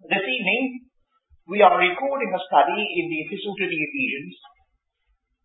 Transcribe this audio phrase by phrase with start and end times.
[0.00, 0.88] This evening,
[1.44, 4.32] we are recording a study in the Epistle to the Ephesians,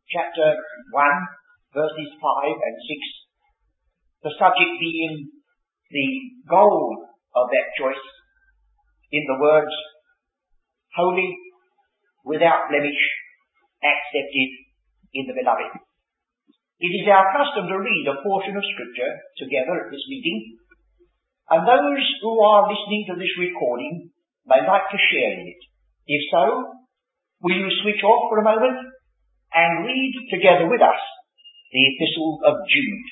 [0.08, 0.56] chapter
[0.95, 4.24] 1, verses 5 and 6.
[4.24, 5.27] The subject being
[5.92, 6.08] the
[6.47, 6.88] goal
[7.36, 8.07] of that choice
[9.11, 9.75] in the words,
[10.95, 11.35] holy,
[12.23, 13.03] without blemish,
[13.83, 14.49] accepted
[15.19, 15.83] in the beloved.
[16.79, 20.63] It is our custom to read a portion of scripture together at this meeting,
[21.51, 24.14] and those who are listening to this recording
[24.45, 25.59] may like to share it.
[26.08, 26.44] If so,
[27.41, 28.77] will you switch off for a moment
[29.53, 31.02] and read together with us
[31.72, 33.09] the Epistle of Jude?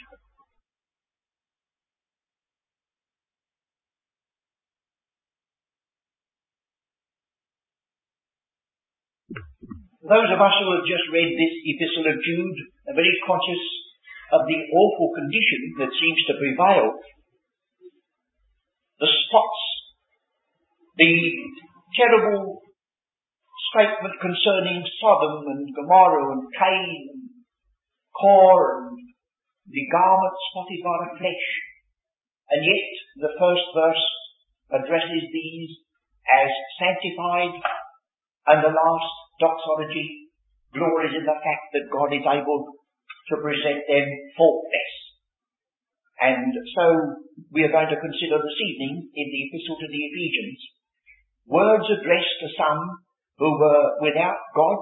[10.04, 12.60] Those of us who have just read this Epistle of Jude
[12.92, 13.64] are very conscious
[14.36, 17.00] of the awful condition that seems to prevail.
[19.00, 19.63] The spots
[20.98, 21.14] the
[21.98, 22.62] terrible
[23.74, 27.24] statement concerning Sodom and Gomorrah and Cain and
[28.14, 28.98] Core and
[29.66, 31.48] the garment spotted by the flesh.
[32.54, 32.90] And yet
[33.26, 34.06] the first verse
[34.70, 35.72] addresses these
[36.30, 37.58] as sanctified
[38.54, 40.30] and the last doxology
[40.74, 44.08] glories in the fact that God is able to present them
[44.38, 44.94] faultless.
[46.22, 46.86] And so
[47.50, 50.73] we are going to consider this evening in the Epistle to the Ephesians
[51.46, 52.82] Words addressed to some
[53.38, 54.80] who were without God,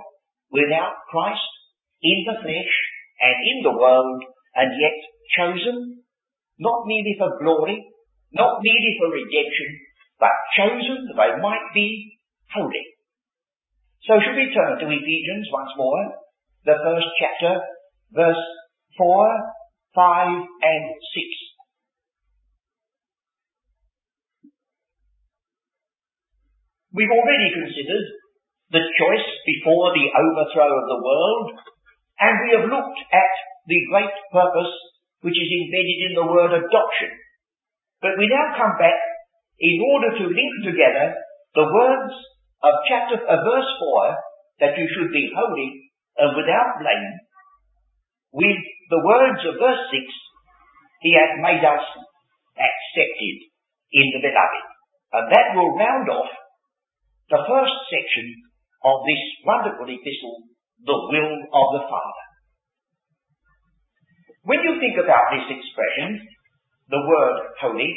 [0.52, 1.50] without Christ,
[2.02, 2.74] in the flesh
[3.22, 4.22] and in the world,
[4.56, 4.98] and yet
[5.38, 6.04] chosen,
[6.60, 7.82] not merely for glory,
[8.34, 9.70] not merely for redemption,
[10.20, 12.18] but chosen that they might be
[12.54, 12.86] holy.
[14.06, 16.14] So should we turn to Ephesians once more,
[16.66, 17.62] the first chapter,
[18.14, 18.44] verse
[18.98, 19.30] 4,
[19.96, 21.51] 5 and 6.
[26.92, 28.08] We've already considered
[28.72, 31.48] the choice before the overthrow of the world,
[32.20, 33.32] and we have looked at
[33.68, 34.74] the great purpose
[35.24, 37.12] which is embedded in the word adoption.
[38.04, 39.00] But we now come back
[39.62, 41.16] in order to link together
[41.54, 42.16] the words
[42.66, 43.72] of chapter of verse
[44.60, 45.70] 4 that you should be holy
[46.18, 47.08] and without blame
[48.34, 50.02] with the words of verse 6
[51.02, 51.86] he hath made us
[52.58, 53.38] accepted
[53.94, 54.66] in the beloved.
[55.12, 56.32] And that will round off
[57.32, 58.28] the first section
[58.84, 60.52] of this wonderful epistle,
[60.84, 62.26] the will of the Father.
[64.44, 66.28] When you think about this expression,
[66.92, 67.88] the word holy,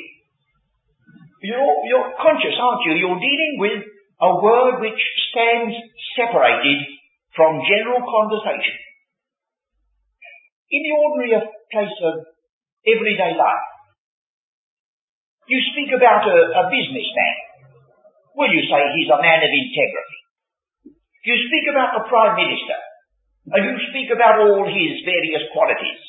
[1.43, 2.95] you're, you're conscious, aren't you?
[2.95, 3.83] You're dealing with
[4.23, 5.03] a word which
[5.35, 5.75] stands
[6.15, 6.79] separated
[7.35, 8.77] from general conversation.
[10.71, 11.43] In the ordinary
[11.75, 12.15] place of
[12.87, 13.67] everyday life,
[15.51, 17.44] you speak about a, a businessman
[18.35, 20.21] Will you say he's a man of integrity?
[21.25, 22.79] You speak about the Prime Minister,
[23.55, 26.03] and you speak about all his various qualities.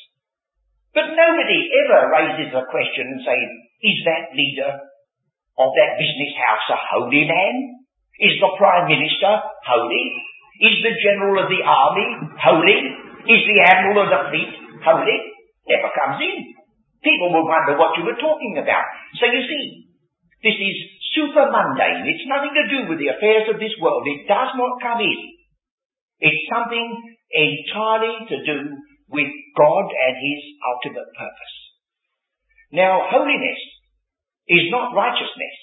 [0.92, 3.50] But nobody ever raises a question and says,
[3.84, 4.74] is that leader
[5.60, 7.56] of that business house a holy man?
[8.20, 9.32] Is the Prime Minister
[9.68, 10.06] holy?
[10.66, 12.10] Is the General of the Army
[12.40, 12.80] holy?
[13.28, 15.18] Is the Admiral of the Fleet holy?
[15.68, 16.56] Never comes in.
[17.04, 18.88] People will wonder what you were talking about.
[19.20, 19.64] So you see,
[20.42, 20.78] this is
[21.16, 22.06] super mundane.
[22.06, 24.04] It's nothing to do with the affairs of this world.
[24.06, 25.20] It does not come in.
[26.20, 28.60] It's something entirely to do
[29.10, 31.56] with God and His ultimate purpose.
[32.72, 33.62] Now, holiness
[34.48, 35.56] is not righteousness.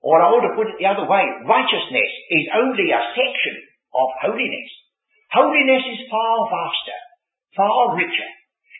[0.00, 3.56] Or I ought to put it the other way, righteousness is only a section
[3.92, 4.70] of holiness.
[5.32, 7.00] Holiness is far vaster,
[7.56, 8.30] far richer,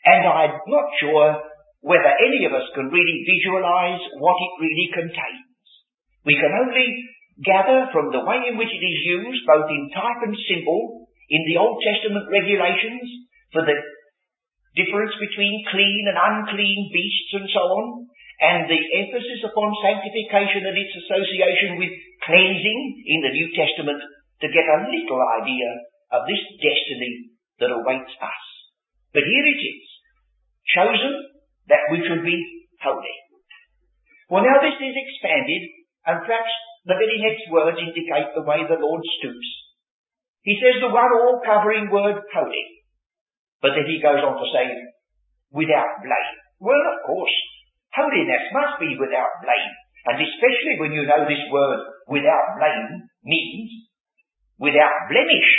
[0.05, 1.50] and I'm not sure
[1.81, 5.67] whether any of us can really visualize what it really contains.
[6.29, 6.89] We can only
[7.41, 11.43] gather from the way in which it is used, both in type and symbol, in
[11.49, 13.07] the Old Testament regulations
[13.55, 13.79] for the
[14.77, 17.87] difference between clean and unclean beasts and so on,
[18.41, 21.93] and the emphasis upon sanctification and its association with
[22.25, 24.01] cleansing in the New Testament
[24.41, 25.69] to get a little idea
[26.13, 28.45] of this destiny that awaits us.
[29.13, 29.85] But here it is,
[30.77, 31.30] chosen
[31.71, 32.37] that we should be
[32.83, 33.17] holy.
[34.29, 35.63] Well, now this is expanded,
[36.07, 36.55] and perhaps
[36.87, 39.49] the very next words indicate the way the Lord stoops.
[40.43, 42.67] He says the one all-covering word holy.
[43.61, 44.73] But then he goes on to say,
[45.53, 46.37] without blame.
[46.63, 47.37] Well, of course,
[47.93, 49.73] holiness must be without blame.
[50.09, 53.69] And especially when you know this word without blame means
[54.57, 55.51] without blemish.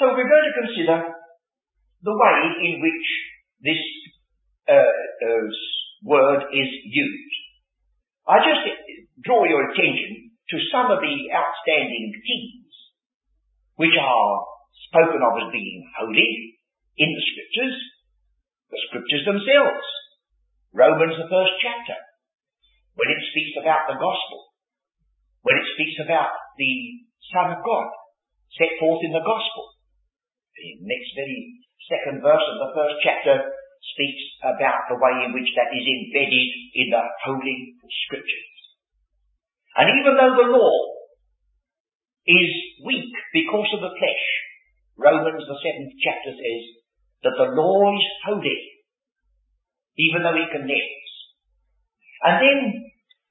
[0.00, 0.98] So we're going to consider
[2.00, 3.06] the way in which
[3.60, 3.82] this
[4.68, 5.46] uh,
[6.04, 7.34] word is used.
[8.26, 8.62] I just
[9.22, 12.74] draw your attention to some of the outstanding themes
[13.76, 14.32] which are
[14.90, 16.58] spoken of as being holy
[16.98, 17.76] in the scriptures,
[18.70, 19.86] the scriptures themselves.
[20.72, 21.98] Romans, the first chapter,
[22.96, 24.52] when it speaks about the gospel,
[25.42, 26.74] when it speaks about the
[27.32, 27.88] Son of God
[28.58, 29.72] set forth in the gospel.
[30.56, 33.36] The next very second verse of the first chapter
[33.82, 36.48] speaks about the way in which that is embedded
[36.78, 37.74] in the Holy
[38.06, 38.52] Scriptures.
[39.74, 40.76] And even though the law
[42.26, 42.52] is
[42.86, 44.24] weak because of the flesh,
[44.94, 46.62] Romans the seventh chapter says
[47.26, 48.60] that the law is holy,
[49.98, 51.10] even though it condemns.
[52.22, 52.58] And then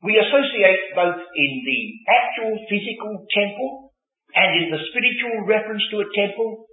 [0.03, 3.93] we associate both in the actual physical temple
[4.33, 6.65] and in the spiritual reference to a temple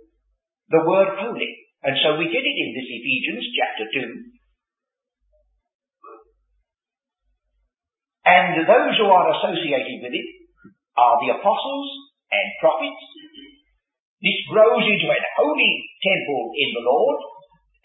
[0.70, 1.52] the word holy.
[1.86, 4.38] And so we get it in this Ephesians chapter 2.
[8.28, 10.28] And those who are associated with it
[10.98, 11.88] are the apostles
[12.28, 13.04] and prophets.
[14.18, 17.18] This grows into an holy temple in the Lord.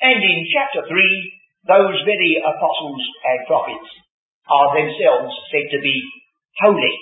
[0.01, 0.89] And in chapter 3,
[1.69, 3.89] those very apostles and prophets
[4.49, 5.95] are themselves said to be
[6.65, 6.95] holy.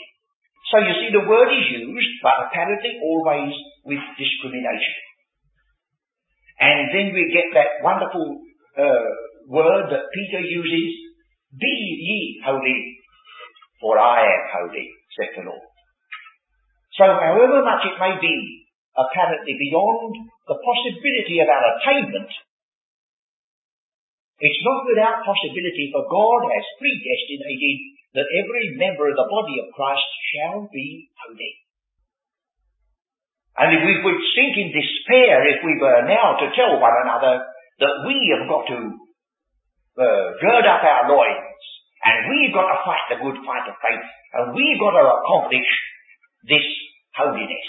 [0.69, 3.55] So you see the word is used, but apparently always
[3.87, 5.10] with discrimination.
[6.61, 8.37] And then we get that wonderful
[8.77, 9.09] uh,
[9.49, 10.93] word that Peter uses,
[11.57, 13.01] be ye holy,
[13.81, 14.85] for I am holy,
[15.17, 15.65] said the Lord.
[17.01, 18.35] So however much it may be
[18.93, 20.13] apparently beyond
[20.45, 22.29] the possibility of our attainment,
[24.41, 27.77] it's not without possibility for God has predestinated
[28.17, 31.60] that every member of the body of Christ shall be holy.
[33.59, 37.43] And if we would sink in despair if we were now to tell one another
[37.83, 38.79] that we have got to
[39.99, 41.59] uh, gird up our loins
[42.01, 44.07] and we've got to fight the good fight of faith
[44.39, 45.67] and we've got to accomplish
[46.47, 46.63] this
[47.15, 47.67] holiness.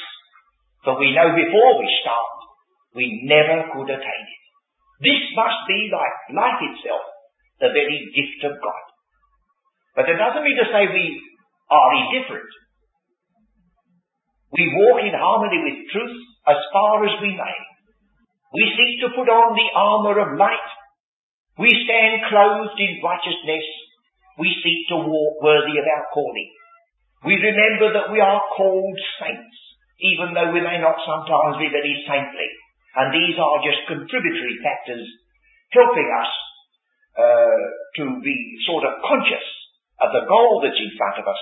[0.86, 2.34] For we know before we start,
[2.94, 4.42] we never could attain it.
[5.02, 7.02] This must be like life itself,
[7.58, 8.84] the very gift of God.
[9.98, 11.06] But it doesn't mean to say we
[11.70, 12.52] are indifferent.
[14.52, 17.56] We walk in harmony with truth as far as we may.
[18.52, 20.68] We seek to put on the armour of light.
[21.56, 23.64] We stand clothed in righteousness.
[24.36, 26.52] We seek to walk worthy of our calling.
[27.24, 29.56] We remember that we are called saints,
[30.04, 32.50] even though we may not sometimes be very saintly.
[32.96, 35.06] And these are just contributory factors
[35.72, 36.32] helping us
[37.16, 37.64] uh,
[37.96, 38.36] to be
[38.68, 39.48] sort of conscious
[40.04, 41.40] of the goal that's in front of us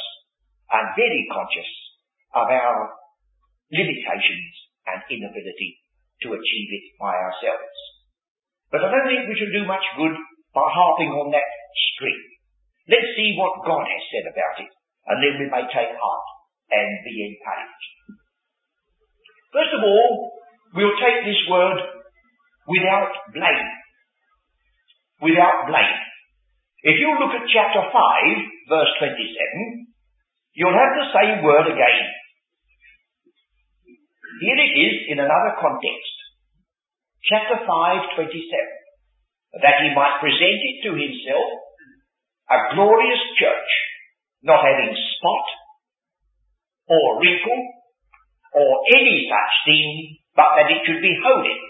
[0.71, 1.71] and very conscious
[2.39, 3.00] of our
[3.71, 4.53] limitations
[4.87, 5.79] and inability
[6.27, 7.77] to achieve it by ourselves.
[8.71, 10.15] But I don't think we should do much good
[10.55, 11.49] by harping on that
[11.95, 12.21] string.
[12.91, 14.71] Let's see what God has said about it,
[15.07, 16.27] and then we may take heart
[16.71, 17.91] and be encouraged.
[19.55, 20.11] First of all,
[20.75, 21.79] we'll take this word
[22.67, 23.71] without blame.
[25.23, 25.99] Without blame.
[26.83, 27.93] If you look at chapter 5,
[28.71, 29.87] verse 27,
[30.55, 32.01] you'll have the same word again.
[34.41, 36.17] Here it is in another context.
[37.29, 39.61] Chapter 5, 27.
[39.61, 41.49] That he might present it to himself
[42.49, 43.71] a glorious church,
[44.41, 45.47] not having spot
[46.89, 47.61] or wrinkle
[48.57, 51.61] or any such thing, but that it should be holy.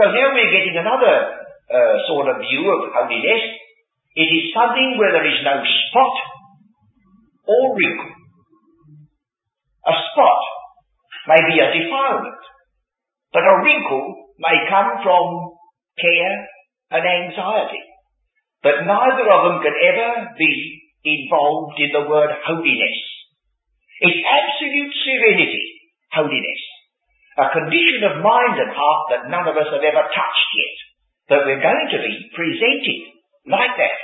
[0.00, 3.44] So now we're getting another uh, sort of view of holiness.
[4.16, 6.14] It is something where there is no spot
[7.52, 8.16] or wrinkle.
[9.84, 10.40] A spot
[11.28, 12.42] may be a defilement,
[13.32, 15.56] but a wrinkle may come from
[16.00, 16.36] care
[16.92, 17.82] and anxiety.
[18.62, 20.52] But neither of them can ever be
[21.04, 22.98] involved in the word holiness.
[24.00, 25.66] It's absolute serenity,
[26.12, 26.62] holiness
[27.34, 30.76] a condition of mind and heart that none of us have ever touched yet.
[31.34, 33.00] That we're going to be presented
[33.50, 33.98] like that,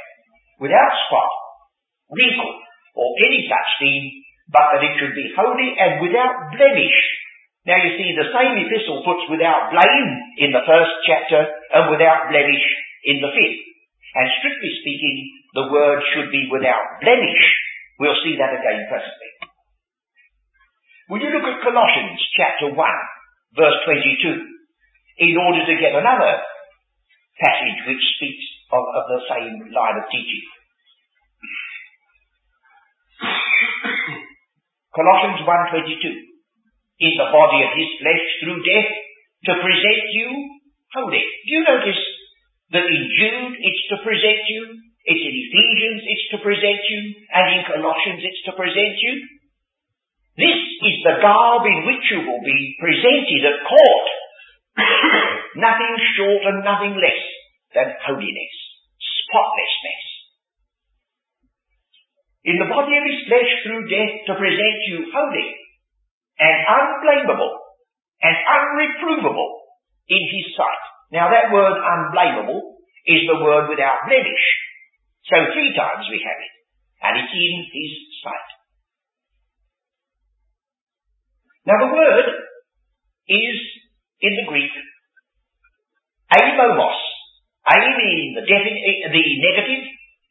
[0.59, 1.31] without spot,
[2.11, 2.55] wrinkle,
[2.97, 4.03] or any such thing,
[4.51, 6.99] but that it should be holy and without blemish.
[7.65, 10.11] Now you see, the same epistle puts without blame
[10.43, 12.65] in the first chapter and without blemish
[13.07, 13.63] in the fifth.
[14.19, 15.17] And strictly speaking,
[15.55, 17.43] the word should be without blemish.
[18.03, 19.31] We'll see that again presently.
[21.09, 22.79] Will you look at Colossians chapter 1?
[23.55, 26.39] verse 22, in order to get another
[27.43, 30.47] passage which speaks of, of the same line of teaching.
[34.91, 38.91] Colossians 1.22 In the body of his flesh through death
[39.47, 40.29] to present you
[40.91, 41.23] holy.
[41.23, 42.03] Do you notice
[42.75, 44.63] that in Jude it's to present you?
[45.07, 49.15] It's in Ephesians it's to present you, and in Colossians it's to present you.
[50.35, 54.07] This is the garb in which you will be presented at court.
[55.67, 57.23] nothing short and nothing less
[57.79, 58.55] than holiness,
[58.99, 60.10] spotlessness.
[62.45, 65.49] In the body of his flesh through death to present you holy
[66.41, 67.53] and unblameable
[68.25, 69.53] and unreprovable
[70.09, 70.85] in his sight.
[71.13, 74.47] Now that word unblameable is the word without blemish.
[75.29, 76.55] So three times we have it.
[77.01, 77.93] And it's in his
[78.25, 78.51] sight.
[81.69, 82.27] Now the word
[83.29, 83.57] is
[84.21, 84.73] in the Greek
[86.31, 86.99] amomos.
[87.69, 89.85] A being the, the negative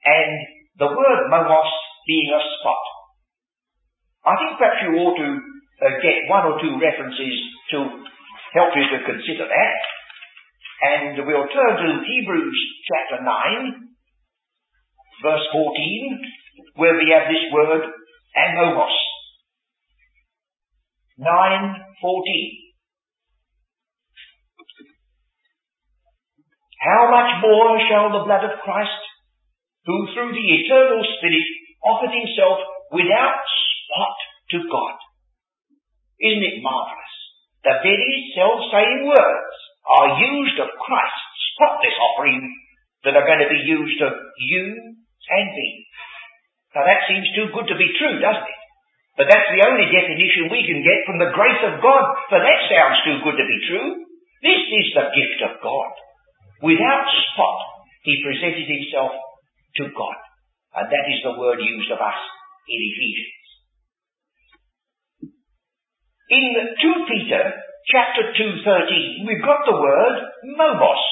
[0.04, 0.32] and
[0.80, 1.70] the word momos
[2.08, 2.84] being a spot.
[4.26, 5.30] I think perhaps you ought to
[5.80, 7.36] uh, get one or two references
[7.72, 7.78] to
[8.54, 9.80] help you to consider that.
[10.80, 13.90] And we'll turn to Hebrews chapter 9,
[15.24, 16.20] verse 14,
[16.76, 17.84] where we have this word
[18.36, 18.96] amomos.
[21.20, 22.70] 9.14.
[26.80, 29.04] How much more shall the blood of Christ,
[29.86, 31.44] who through the eternal Spirit
[31.84, 32.60] offered himself
[32.92, 34.18] without spot
[34.56, 34.96] to God.
[36.20, 37.16] Isn't it marvelous?
[37.64, 39.56] The very self-same words
[39.88, 42.44] are used of Christ's spotless offering
[43.04, 44.66] that are going to be used of you
[45.30, 45.70] and me.
[46.76, 48.62] Now that seems too good to be true, doesn't it?
[49.20, 52.60] But that's the only definition we can get from the grace of God, for that
[52.72, 53.90] sounds too good to be true.
[54.40, 55.92] This is the gift of God.
[56.64, 57.60] Without spot,
[58.08, 59.12] he presented himself
[59.84, 60.18] to God.
[60.76, 62.20] And that is the word used of us
[62.70, 63.40] in Ephesians.
[66.30, 66.46] In
[66.78, 67.44] 2 Peter
[67.90, 71.04] chapter 2.13, we've got the word momos.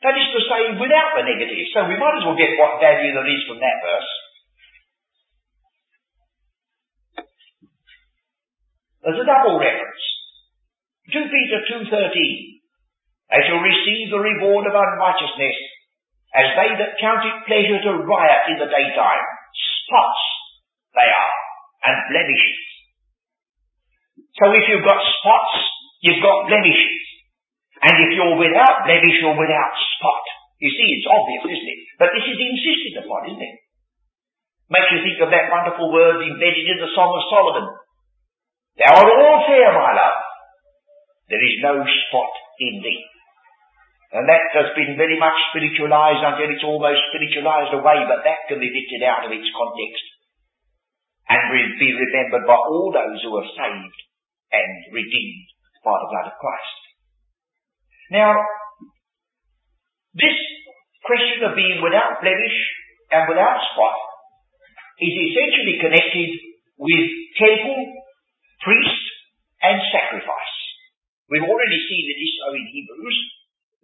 [0.00, 1.68] That is to say, without the negative.
[1.72, 4.10] So we might as well get what value there is from that verse.
[9.04, 10.04] There's a double reference.
[11.12, 11.92] 2 Peter 2.13.
[11.92, 15.56] They shall receive the reward of unrighteousness
[16.34, 19.24] as they that count it pleasure to riot in the daytime.
[19.86, 20.22] Spots
[20.94, 21.34] they are,
[21.90, 22.60] and blemishes.
[24.38, 25.54] So if you've got spots,
[26.02, 27.02] you've got blemishes.
[27.82, 30.24] And if you're without blemish, you're without spot.
[30.62, 31.80] You see, it's obvious, isn't it?
[31.98, 33.56] But this is insisted upon, isn't it?
[34.70, 37.66] Makes you think of that wonderful word embedded in the Song of Solomon.
[38.80, 40.18] Thou art all fair, my love.
[41.28, 43.02] There is no spot in thee.
[44.14, 48.62] And that has been very much spiritualized until it's almost spiritualized away, but that can
[48.62, 50.06] be lifted out of its context
[51.26, 51.42] and
[51.82, 53.98] be remembered by all those who are saved
[54.54, 55.48] and redeemed
[55.82, 56.80] by the blood of Christ.
[58.14, 58.38] Now,
[60.14, 60.38] this
[61.02, 62.58] question of being without blemish
[63.10, 63.98] and without spot
[65.02, 66.30] is essentially connected
[66.78, 67.82] with temple,
[68.62, 69.04] priest,
[69.58, 70.54] and sacrifice.
[71.26, 72.22] We've already seen this
[72.54, 73.18] in Hebrews,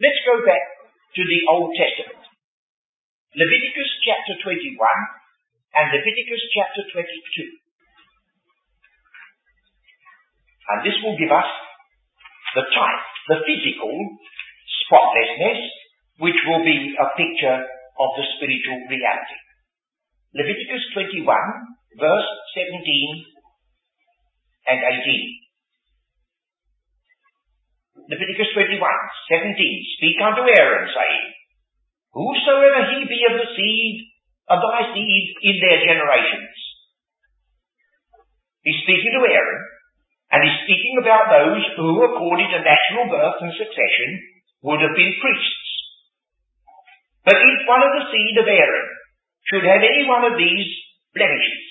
[0.00, 0.64] Let's go back
[1.12, 2.24] to the Old Testament.
[3.36, 4.80] Leviticus chapter 21
[5.76, 7.44] and Leviticus chapter 22.
[10.72, 11.44] And this will give us
[12.56, 13.92] the type, the physical
[14.88, 15.68] spotlessness,
[16.16, 19.40] which will be a picture of the spiritual reality.
[20.32, 21.28] Leviticus 21,
[22.00, 22.72] verse 17
[24.64, 25.49] and 18.
[28.10, 31.26] Leviticus 21, 17, Speak unto Aaron, saying,
[32.10, 34.10] Whosoever he be of the seed
[34.50, 36.50] of thy seed in their generations.
[38.66, 39.62] He's speaking to Aaron,
[40.34, 44.10] and he's speaking about those who, according to natural birth and succession,
[44.66, 45.70] would have been priests.
[47.22, 48.88] But if one of the seed of Aaron
[49.54, 50.70] should have any one of these
[51.14, 51.66] blemishes,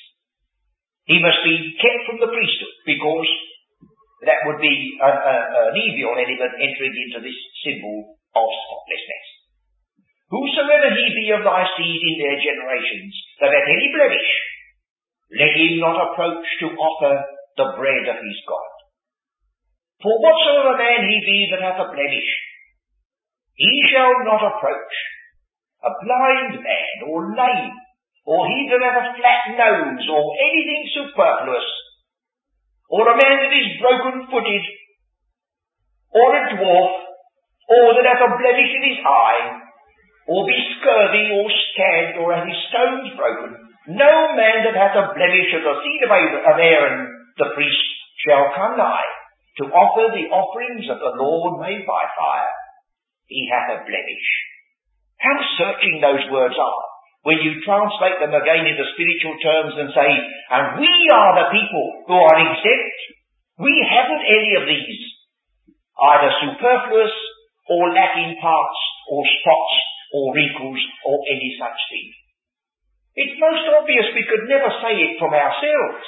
[1.04, 3.28] he must be kept from the priesthood, because
[4.26, 5.36] that would be a, a,
[5.72, 9.28] an evil element entering into this symbol of spotlessness.
[10.30, 14.32] Whosoever he be of thy seed in their generations, that hath any blemish,
[15.34, 17.14] let him not approach to offer
[17.58, 18.72] the bread of his God.
[20.04, 22.32] For whatsoever man he be that hath a blemish,
[23.56, 24.96] he shall not approach.
[25.80, 27.76] A blind man, or lame,
[28.28, 31.68] or he that hath a flat nose, or anything superfluous,
[32.90, 34.66] or a man that is broken footed,
[36.10, 36.92] or a dwarf,
[37.70, 39.62] or that hath a blemish in his eye,
[40.26, 43.54] or be scurvy, or scant, or hath his stones broken,
[43.94, 46.98] no man that hath a blemish of the seed of Aaron,
[47.38, 47.88] the priest,
[48.26, 49.10] shall come nigh
[49.62, 52.54] to offer the offerings of the Lord made by fire.
[53.30, 54.28] He hath a blemish.
[55.22, 56.89] How searching those words are
[57.28, 60.10] when you translate them again into spiritual terms and say,
[60.56, 63.00] and we are the people who are exempt.
[63.60, 65.04] We haven't any of these,
[66.00, 67.16] either superfluous
[67.68, 68.80] or lacking parts
[69.12, 69.76] or spots
[70.16, 72.08] or wrinkles or any such thing.
[73.20, 76.08] It's most obvious we could never say it from ourselves.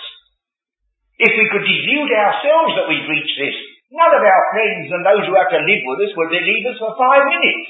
[1.20, 3.58] If we could delude ourselves that we've reached this,
[3.92, 6.80] none of our friends and those who have to live with us would believe us
[6.80, 7.68] for five minutes.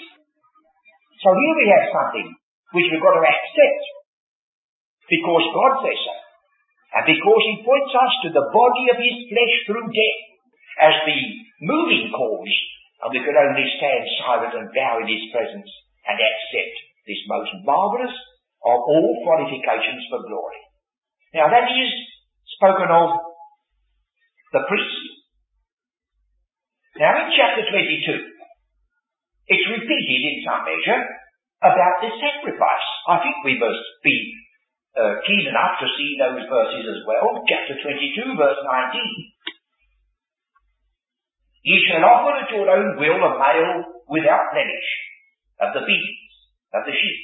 [1.26, 2.30] So here we have something
[2.72, 3.84] which we've got to accept
[5.12, 6.16] because God says so.
[6.92, 10.22] And because He points us to the body of His flesh through death
[10.92, 11.20] as the
[11.64, 12.56] moving cause,
[13.04, 15.72] and we can only stand silent and bow in His presence
[16.08, 16.76] and accept
[17.08, 18.16] this most marvellous
[18.64, 20.62] of all qualifications for glory.
[21.36, 21.92] Now that is
[22.56, 23.10] spoken of
[24.52, 25.02] the priest.
[27.00, 28.32] Now in chapter 22,
[29.48, 31.02] it's repeated in some measure
[31.62, 32.88] about this sacrifice.
[33.06, 34.18] I think we must be
[34.98, 37.46] uh, keen enough to see those verses as well.
[37.46, 39.32] Chapter 22, verse 19.
[41.62, 44.90] Ye shall offer at your own will a male without blemish
[45.62, 46.34] of the beasts,
[46.74, 47.22] of the sheep,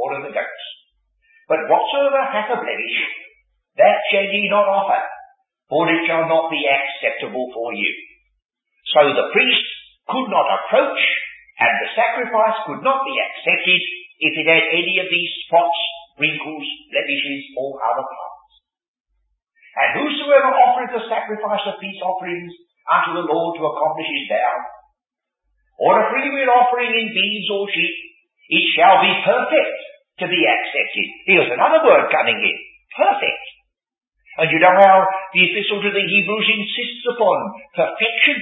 [0.00, 0.64] or of the goats.
[1.44, 2.98] But whatsoever hath a blemish,
[3.76, 5.04] that shall ye not offer,
[5.68, 7.92] for it shall not be acceptable for you.
[8.96, 9.68] So the priest
[10.08, 11.00] could not approach,
[11.64, 13.80] and the sacrifice could not be accepted
[14.20, 15.80] if it had any of these spots,
[16.20, 18.52] wrinkles, blemishes, or other parts.
[19.74, 22.52] And whosoever offereth a sacrifice of peace offerings
[22.84, 24.56] unto the Lord to accomplish his vow,
[25.80, 27.96] or a freewill offering in beeves or sheep,
[28.52, 29.78] it shall be perfect
[30.22, 31.08] to be accepted.
[31.26, 32.56] Here's another word coming in.
[32.94, 33.44] Perfect.
[34.38, 37.38] And you know how the epistle to the Hebrews insists upon
[37.74, 38.38] perfection,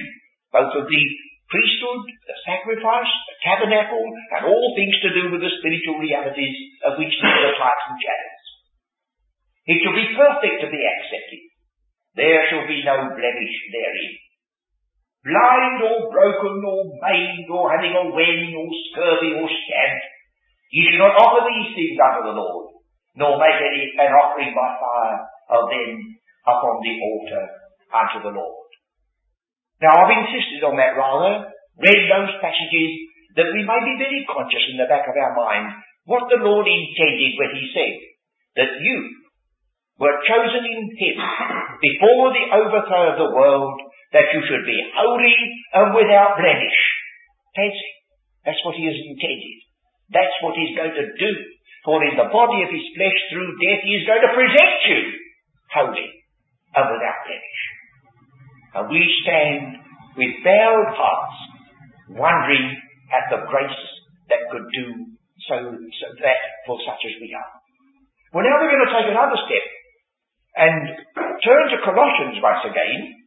[0.52, 1.05] both of the
[1.53, 6.57] priesthood, the sacrifice, the tabernacle, and all things to do with the spiritual realities
[6.89, 8.45] of which these are types and shadows.
[9.69, 11.43] It shall be perfect to be accepted.
[12.17, 14.17] There shall be no blemish therein
[15.23, 20.03] blind or broken or maimed or having a wen or scurvy or scant.
[20.75, 22.75] Ye shall not offer these things unto the Lord,
[23.15, 25.19] nor make any an offering by fire
[25.55, 25.91] of them
[26.43, 27.45] upon the altar
[27.93, 28.69] unto the Lord.
[29.83, 31.51] Now I've insisted on that rather,
[31.83, 32.90] read those passages
[33.35, 35.75] that we may be very conscious in the back of our mind
[36.07, 37.95] what the Lord intended when he said
[38.62, 38.97] that you
[39.99, 41.16] were chosen in him
[41.83, 43.75] before the overthrow of the world
[44.14, 45.35] that you should be holy
[45.75, 46.81] and without blemish.
[47.59, 47.79] It.
[48.47, 49.59] That's what he has intended.
[50.14, 51.31] That's what he's going to do.
[51.83, 55.01] For in the body of his flesh through death he is going to present you
[55.75, 56.09] holy
[56.79, 57.62] and without blemish.
[58.75, 59.77] And we stand
[60.17, 61.39] with bowed hearts
[62.09, 62.77] wondering
[63.13, 63.83] at the grace
[64.29, 64.87] that could do
[65.49, 67.53] so, so that for such as we are.
[68.33, 69.67] Well now we're going to take another step
[70.57, 70.81] and
[71.45, 73.23] turn to Colossians once again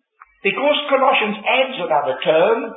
[0.46, 2.70] because Colossians adds another term,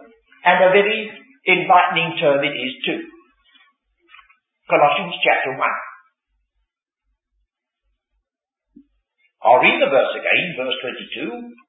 [0.48, 1.12] and a very
[1.44, 3.04] enlightening term it is too.
[4.72, 5.60] Colossians chapter 1.
[9.44, 11.67] I'll read the verse again, verse 22.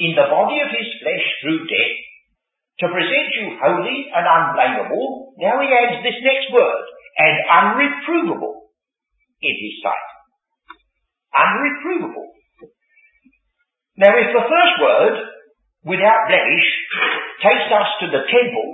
[0.00, 1.98] In the body of his flesh through death,
[2.80, 6.84] to present you holy and unblameable, now he adds this next word,
[7.20, 8.72] and unreprovable
[9.44, 10.10] in his sight.
[11.36, 12.32] Unreprovable.
[14.00, 15.14] Now if the first word,
[15.84, 16.68] without blemish,
[17.44, 18.70] takes us to the temple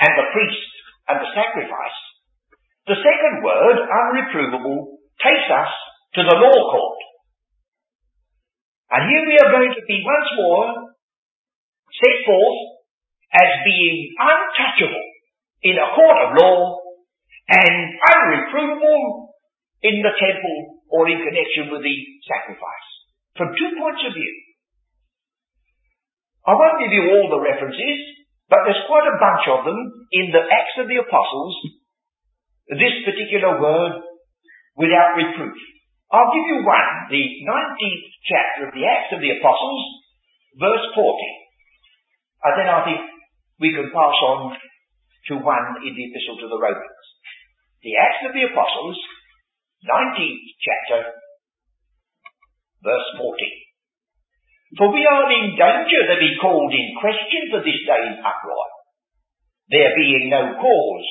[0.00, 0.70] and the priest
[1.12, 2.00] and the sacrifice,
[2.88, 5.72] the second word, unreprovable, takes us
[6.16, 6.98] to the law court.
[8.90, 10.66] And here we are going to be once more
[11.90, 12.60] set forth
[13.34, 15.06] as being untouchable
[15.62, 16.58] in a court of law
[17.50, 19.34] and unreprovable
[19.82, 21.96] in the temple or in connection with the
[22.26, 22.88] sacrifice
[23.34, 24.34] from two points of view.
[26.46, 28.00] I won't give you all the references,
[28.46, 29.78] but there's quite a bunch of them
[30.14, 31.54] in the Acts of the Apostles,
[32.70, 33.98] this particular word,
[34.78, 35.58] without reproof.
[36.12, 39.82] I'll give you one, the 19th chapter of the Acts of the Apostles,
[40.54, 41.02] verse 40.
[42.46, 43.00] And then I think
[43.58, 47.06] we can pass on to one in the Epistle to the Romans.
[47.82, 48.98] The Acts of the Apostles,
[49.82, 51.00] 19th chapter,
[52.86, 54.78] Verse 40.
[54.78, 58.66] For we are in danger to be called in question for this day's uproar,
[59.74, 61.08] there being no cause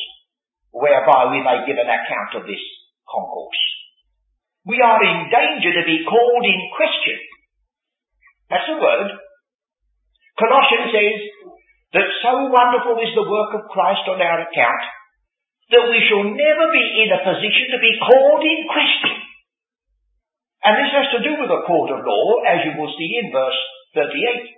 [0.71, 2.63] whereby we may give an account of this
[3.03, 3.63] concourse.
[4.65, 7.17] We are in danger to be called in question.
[8.49, 9.09] That's the word.
[10.41, 11.19] Colossians says
[11.93, 14.83] that so wonderful is the work of Christ on our account
[15.69, 19.15] that we shall never be in a position to be called in question.
[20.65, 23.29] And this has to do with the court of law, as you will see in
[23.29, 23.61] verse
[23.97, 24.49] 38.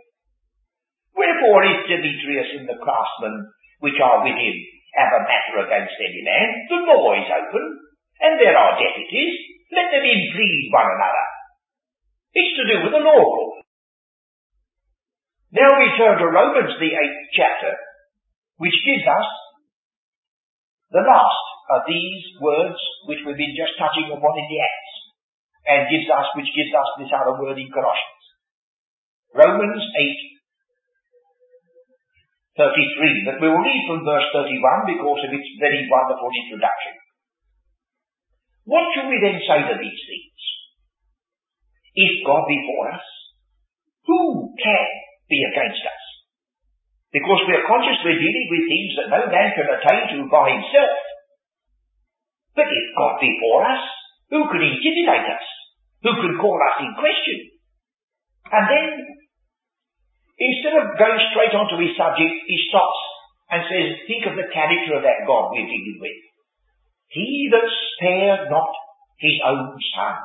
[1.15, 3.51] Wherefore if Demetrius and the craftsmen
[3.83, 4.55] which are with him
[4.95, 7.65] have a matter against any man, the law is open,
[8.23, 9.35] and there are deputies,
[9.73, 11.25] let them implead one another.
[12.37, 13.25] It's to do with the law.
[15.51, 17.73] Now we turn to Romans, the eighth chapter,
[18.59, 19.27] which gives us
[20.91, 24.95] the last of these words which we've been just touching upon in the Acts,
[25.67, 28.23] and gives us, which gives us this other word in Colossians.
[29.35, 29.83] Romans
[32.59, 36.95] 8, 33, that we will read from verse 31 because of its very wonderful introduction.
[38.67, 40.39] What should we then say to these things?
[41.95, 43.07] If God be for us,
[44.03, 44.87] who can
[45.31, 46.03] be against us?
[47.15, 50.51] Because we are conscious we're dealing with things that no man can attain to by
[50.51, 50.99] himself.
[52.59, 53.83] But if God be for us,
[54.35, 55.45] who can intimidate us?
[56.03, 57.37] Who can call us in question?
[58.51, 58.87] And then,
[60.43, 62.99] instead of going straight on to his subject, he stops
[63.47, 66.26] and says, think of the character of that God we're dealing with.
[67.09, 68.71] He that spared not
[69.19, 70.15] his own son,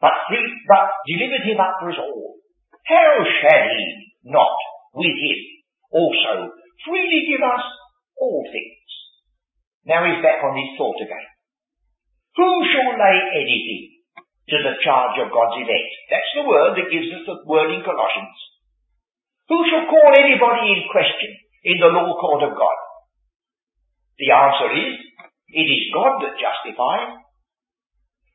[0.00, 2.40] but, but delivered him up for us all,
[2.86, 4.56] how shall he not
[4.94, 5.40] with him
[5.92, 7.64] also freely give us
[8.18, 8.88] all things.
[9.86, 11.28] Now he's back on his thought again.
[12.36, 13.84] Who shall lay anything
[14.54, 15.90] to the charge of God's elect?
[16.12, 18.38] That's the word that gives us the word in Colossians.
[19.50, 21.32] Who shall call anybody in question
[21.66, 22.78] in the law court of God?
[24.20, 24.94] The answer is,
[25.50, 27.18] it is God that justifies.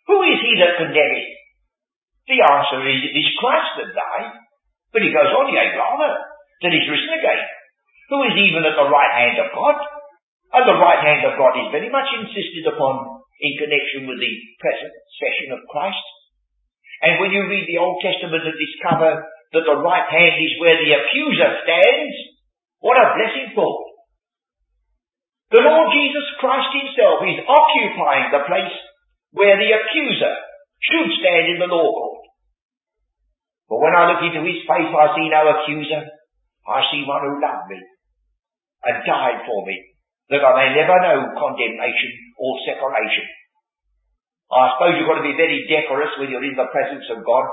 [0.07, 1.31] Who is he that condemneth?
[2.25, 4.33] The answer is, it is Christ that died.
[4.91, 6.11] But he goes on, yea, rather,
[6.63, 7.43] that he's risen again,
[8.09, 9.77] who is even at the right hand of God.
[10.55, 14.33] And the right hand of God is very much insisted upon in connection with the
[14.63, 16.05] present session of Christ.
[17.03, 19.19] And when you read the Old Testament and discover
[19.51, 22.15] that the right hand is where the accuser stands,
[22.79, 23.84] what a blessed thought.
[25.55, 28.75] The Lord Jesus Christ himself is occupying the place
[29.31, 30.35] where the accuser
[30.83, 32.27] should stand in the law court.
[33.71, 36.11] But when I look into his face, I see no accuser.
[36.67, 37.79] I see one who loved me
[38.83, 39.95] and died for me,
[40.35, 43.23] that I may never know condemnation or separation.
[44.51, 47.47] I suppose you've got to be very decorous when you're in the presence of God,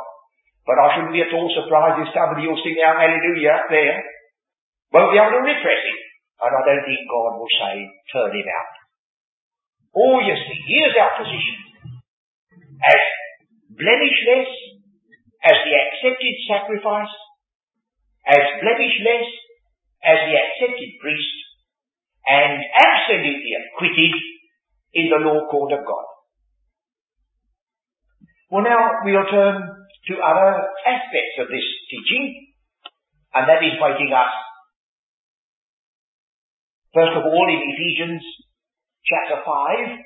[0.66, 4.02] but I shouldn't be at all surprised if somebody will sing out hallelujah up there.
[4.90, 6.11] Won't be able to repress it.
[6.42, 8.74] And I don't think God will say, turn him out.
[9.94, 11.58] Oh, you see, here's our position.
[12.82, 13.02] As
[13.70, 14.50] blemishless
[15.42, 17.14] as the accepted sacrifice
[18.26, 19.26] as blemishless
[20.02, 21.36] as the accepted priest
[22.26, 24.14] and absolutely acquitted
[24.94, 26.06] in the law court of God.
[28.50, 30.50] Well now we'll turn to other
[30.86, 32.54] aspects of this teaching
[33.34, 34.34] and that is waiting us.
[36.92, 38.20] First of all in Ephesians
[39.08, 39.96] chapter 5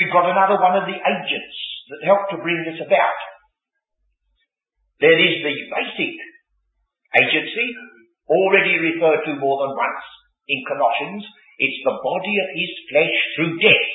[0.00, 1.56] we've got another one of the agents
[1.92, 3.20] that helped to bring this about.
[5.04, 6.16] There is the basic
[7.20, 7.68] agency,
[8.24, 10.04] already referred to more than once
[10.48, 11.20] in Colossians.
[11.60, 13.90] It's the body of his flesh through death.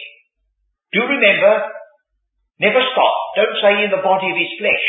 [0.94, 1.74] Do remember,
[2.62, 3.16] never stop.
[3.34, 4.86] Don't say in the body of his flesh.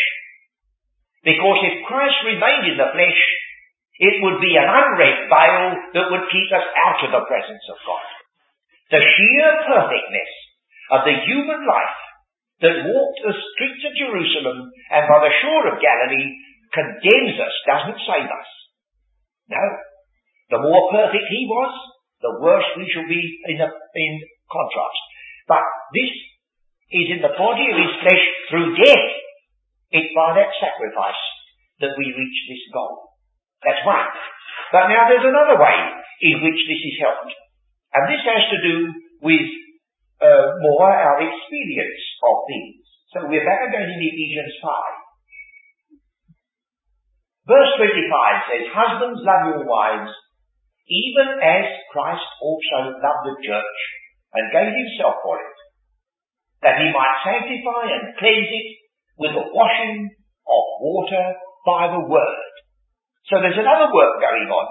[1.25, 3.21] Because if Christ remained in the flesh,
[4.01, 7.79] it would be an unread veil that would keep us out of the presence of
[7.85, 8.09] God.
[8.97, 10.33] The sheer perfectness
[10.89, 12.01] of the human life
[12.65, 16.33] that walked the streets of Jerusalem and by the shore of Galilee
[16.73, 18.51] condemns us, doesn't save us.
[19.53, 19.65] No.
[20.49, 21.73] The more perfect he was,
[22.25, 23.21] the worse we shall be
[23.53, 24.13] in, a, in
[24.49, 25.03] contrast.
[25.45, 26.13] But this
[27.05, 29.09] is in the body of his flesh through death.
[29.93, 31.23] It's by that sacrifice
[31.85, 33.10] that we reach this goal.
[33.65, 34.09] That's one.
[34.73, 35.77] But now there's another way
[36.25, 37.33] in which this is helped.
[37.93, 38.77] And this has to do
[39.21, 39.47] with
[40.23, 42.81] uh, more our experience of things.
[43.11, 45.11] So we're back again in Ephesians 5.
[47.51, 50.15] Verse 25 says, Husbands, love your wives,
[50.87, 53.79] even as Christ also loved the church
[54.39, 55.59] and gave himself for it,
[56.63, 58.69] that he might sanctify and cleanse it
[59.19, 60.07] with the washing
[60.47, 61.35] of water
[61.67, 62.55] by the word.
[63.31, 64.67] So there's another work going on.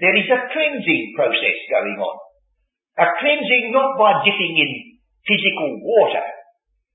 [0.00, 2.16] There is a cleansing process going on.
[2.96, 4.72] A cleansing not by dipping in
[5.28, 6.24] physical water,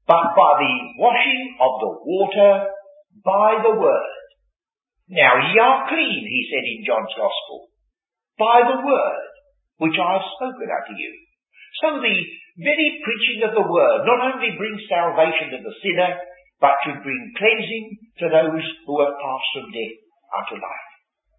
[0.09, 2.73] but by the washing of the water
[3.21, 4.17] by the word.
[5.13, 7.69] Now ye are clean, he said in John's Gospel,
[8.41, 9.29] by the word
[9.77, 11.13] which I have spoken unto you.
[11.85, 12.17] So the
[12.65, 16.17] very preaching of the word not only brings salvation to the sinner,
[16.57, 17.85] but to bring cleansing
[18.19, 20.89] to those who have passed from death unto life.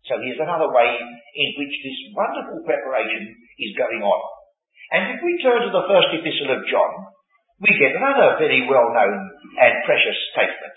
[0.08, 4.20] So here's another way in which this wonderful preparation is going on.
[4.90, 6.92] And if we turn to the first epistle of John,
[7.60, 9.16] we get another very well-known
[9.60, 10.76] and precious statement.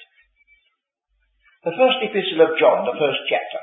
[1.64, 3.62] The first epistle of John, the first chapter.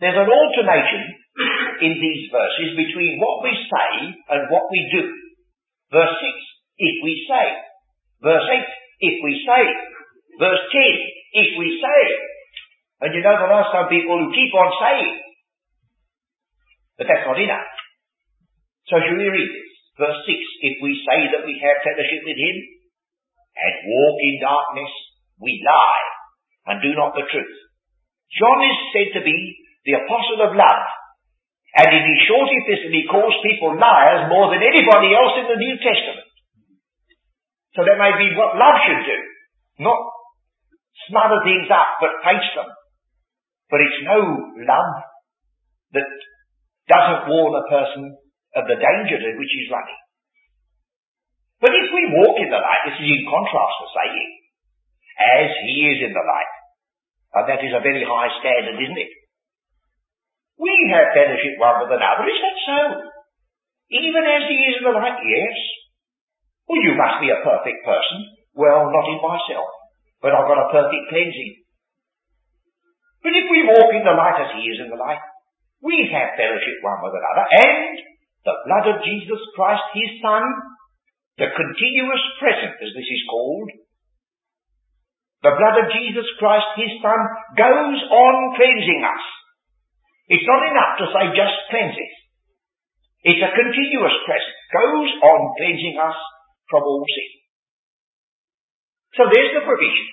[0.00, 1.02] There's an alternation
[1.86, 5.04] in these verses between what we say and what we do.
[5.92, 6.32] Verse 6,
[6.80, 7.46] if we say.
[8.24, 9.62] Verse 8, if we say.
[10.40, 12.02] Verse 10, if we say.
[13.00, 15.14] And you know there are some people who keep on saying.
[17.00, 17.72] But that's not enough.
[18.92, 19.70] So shall we read this?
[19.96, 22.56] Verse 6, if we say that we have fellowship with him
[23.56, 24.92] and walk in darkness,
[25.40, 26.06] we lie
[26.72, 27.56] and do not the truth.
[28.36, 29.36] John is said to be
[29.84, 30.84] the apostle of love.
[31.70, 35.60] And in his short epistle he calls people liars more than anybody else in the
[35.60, 36.28] New Testament.
[37.78, 39.18] So that may be what love should do.
[39.86, 40.00] Not
[41.10, 42.70] smother things up, but face them.
[43.68, 44.18] But it's no
[44.66, 44.92] love
[45.94, 46.08] that
[46.90, 48.14] doesn't warn a person
[48.58, 50.00] of the danger to which he's running.
[51.60, 54.30] But if we walk in the light, this is in contrast to saying,
[55.20, 56.54] as he is in the light.
[57.36, 59.12] And that is a very high standard, isn't it?
[60.58, 62.26] We have fellowship one with another.
[62.26, 62.80] Is that so?
[63.92, 65.56] Even as he is in the light, yes.
[66.66, 68.18] Well, you must be a perfect person.
[68.54, 69.70] Well, not in myself,
[70.20, 71.52] but I've got a perfect cleansing.
[73.24, 75.20] But if we walk in the light as he is in the light,
[75.80, 77.96] we have fellowship one with another, and
[78.44, 80.44] the blood of Jesus Christ, his Son,
[81.40, 83.68] the continuous present, as this is called,
[85.40, 87.20] the blood of Jesus Christ, his Son,
[87.56, 89.24] goes on cleansing us.
[90.28, 92.14] It's not enough to say just cleanses.
[93.24, 94.58] It's a continuous presence.
[94.68, 96.16] Goes on cleansing us
[96.68, 97.39] from all sin.
[99.18, 100.06] So there's the provision.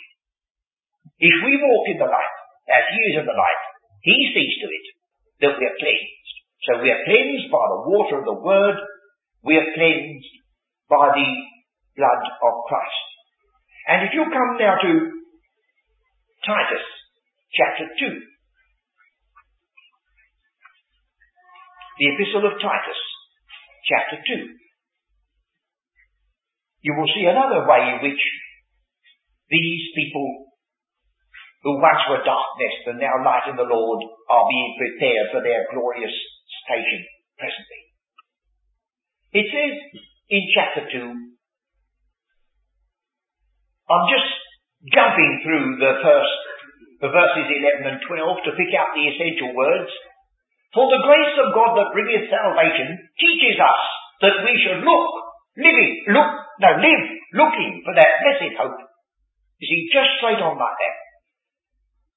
[1.18, 2.38] If we walk in the light,
[2.70, 3.62] as he is in the light,
[4.02, 4.86] he sees to it
[5.42, 6.36] that we are cleansed.
[6.66, 8.78] So we are cleansed by the water of the word.
[9.46, 10.34] We are cleansed
[10.90, 11.30] by the
[11.96, 13.08] blood of Christ.
[13.88, 14.92] And if you come now to
[16.46, 16.86] Titus
[17.54, 18.22] chapter 2,
[21.98, 23.02] the epistle of Titus,
[23.90, 24.54] chapter 2.
[26.86, 28.22] You will see another way in which
[29.50, 30.48] these people
[31.64, 35.68] who once were darkness and now light in the Lord are being prepared for their
[35.74, 36.14] glorious
[36.64, 37.02] station
[37.40, 37.82] presently.
[39.36, 39.74] It says
[40.30, 41.28] in chapter 2,
[43.88, 44.32] I'm just
[44.92, 46.40] jumping through the first,
[47.04, 49.92] the verses 11 and 12 to pick out the essential words.
[50.76, 53.84] For the grace of God that bringeth salvation teaches us
[54.22, 55.08] that we should look,
[55.56, 58.82] living, look, no, live looking for that blessed hope.
[59.58, 60.98] You see, just straight on like that.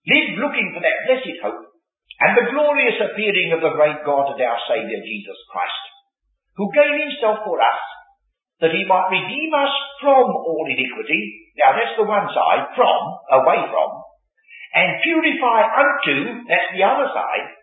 [0.09, 1.70] Live looking for that blessed hope
[2.20, 5.85] and the glorious appearing of the great God and our Saviour Jesus Christ,
[6.61, 7.81] who gave himself for us
[8.61, 9.72] that he might redeem us
[10.05, 11.48] from all iniquity.
[11.57, 13.00] Now that's the one side, from,
[13.40, 13.90] away from,
[14.76, 17.57] and purify unto, that's the other side,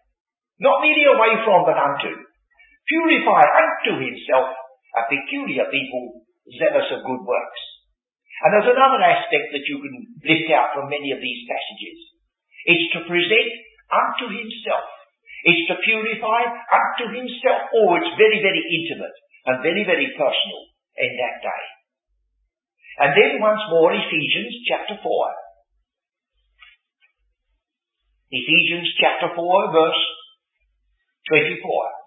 [0.58, 2.18] not merely away from, but unto.
[2.90, 4.58] Purify unto himself
[4.98, 6.26] a peculiar people,
[6.58, 7.62] zealous of good works.
[8.44, 11.98] And there's another aspect that you can lift out from many of these passages.
[12.70, 13.52] It's to present
[13.90, 14.86] unto himself.
[15.48, 17.72] It's to purify unto himself.
[17.74, 19.18] Oh, it's very, very intimate
[19.50, 20.62] and very, very personal
[20.98, 21.64] in that day.
[22.98, 25.06] And then once more, Ephesians chapter 4.
[28.30, 30.04] Ephesians chapter 4 verse
[31.30, 32.07] 24.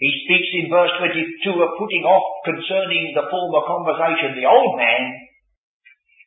[0.00, 5.12] He speaks in verse 22 of putting off concerning the former conversation the old man,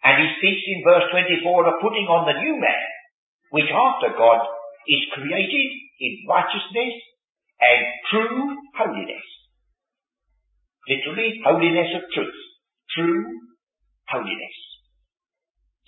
[0.05, 2.85] and he speaks in verse 24 of putting on the new man,
[3.49, 4.45] which after God
[4.85, 6.93] is created in righteousness
[7.57, 7.79] and
[8.13, 9.25] true holiness.
[10.85, 12.39] Literally, holiness of truth.
[12.93, 13.25] True
[14.05, 14.57] holiness.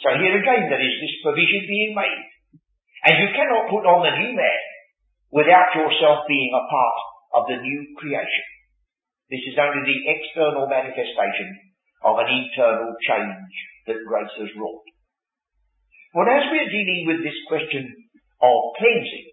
[0.02, 2.26] So here again there is this provision being made.
[3.06, 4.62] And you cannot put on the new man
[5.30, 6.98] without yourself being a part
[7.36, 8.46] of the new creation.
[9.28, 11.50] This is only the external manifestation
[12.08, 13.54] of an internal change
[13.92, 14.86] that grace has wrought.
[16.16, 17.84] Well, as we are dealing with this question
[18.40, 19.28] of cleansing,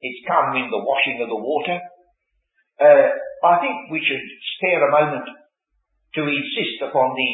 [0.00, 1.82] it's come in the washing of the water,
[2.78, 3.10] uh,
[3.42, 4.22] I think we should
[4.54, 5.26] spare a moment
[6.14, 7.32] to insist upon the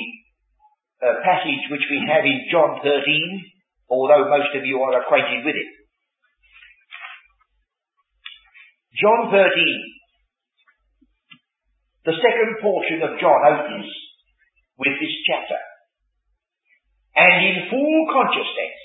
[1.04, 2.96] uh, passage which we have in John 13,
[3.92, 5.70] although most of you are acquainted with it.
[8.96, 9.93] John 13.
[12.04, 13.88] The second portion of John opens
[14.76, 15.56] with this chapter.
[17.16, 18.76] And in full consciousness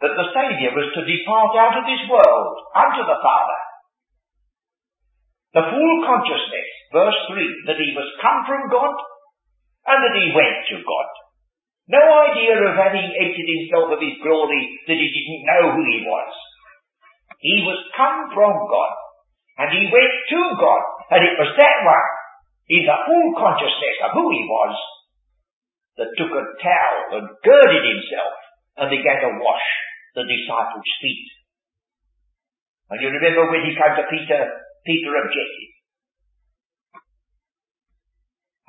[0.00, 3.60] that the Saviour was to depart out of this world unto the Father.
[5.58, 8.94] The full consciousness, verse 3, that he was come from God
[9.90, 11.08] and that he went to God.
[11.90, 16.06] No idea of having emptied himself of his glory that he didn't know who he
[16.06, 16.32] was.
[17.42, 18.94] He was come from God
[19.58, 22.08] and he went to God and it was that one
[22.70, 24.74] in the full consciousness of who he was
[25.98, 28.34] that took a towel and girded himself
[28.78, 29.68] and began to wash
[30.14, 31.28] the disciples' feet.
[32.94, 34.40] And you remember when he came to Peter,
[34.86, 35.70] Peter objected.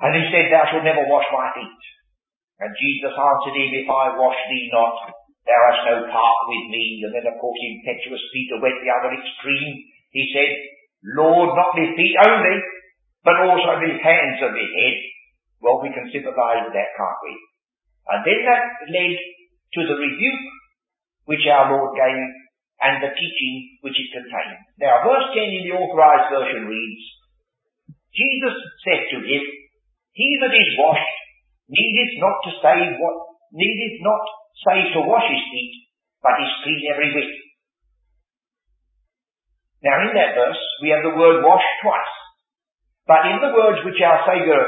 [0.02, 1.82] And he said, Thou shalt never wash my feet.
[2.58, 4.98] And Jesus answered him, If I wash thee not,
[5.46, 7.06] thou hast no part with me.
[7.06, 9.74] And then of course impetuous Peter went the other extreme.
[10.10, 10.50] He said,
[11.02, 12.56] Lord, not my feet only,
[13.26, 14.96] but also my hands and my head.
[15.62, 17.34] Well, we can sympathize with that, can't we?
[18.10, 20.44] And then that led to the rebuke
[21.26, 22.26] which our Lord gave
[22.82, 23.54] and the teaching
[23.86, 24.62] which it contained.
[24.82, 27.04] Now verse 10 in the authorized version reads,
[28.10, 29.42] Jesus said to him,
[30.12, 31.18] He that is washed
[31.70, 33.16] needeth not to say what,
[33.54, 34.24] needeth not
[34.66, 35.74] say to wash his feet,
[36.20, 37.32] but is clean every whit.
[39.82, 42.14] Now in that verse we have the word wash twice.
[43.06, 44.62] But in the words which our Saviour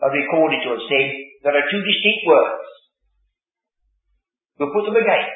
[0.00, 1.08] uh, recorded to have said,
[1.44, 2.64] there are two distinct words.
[4.56, 5.28] We'll put them again.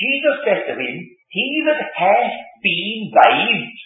[0.00, 0.94] Jesus says to him,
[1.28, 3.80] He that hath been bathed,